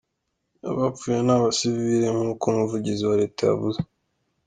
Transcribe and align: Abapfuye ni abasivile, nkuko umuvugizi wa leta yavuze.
Abapfuye 0.69 1.19
ni 1.25 1.33
abasivile, 1.37 2.07
nkuko 2.15 2.43
umuvugizi 2.51 3.03
wa 3.09 3.15
leta 3.21 3.41
yavuze. 3.49 3.79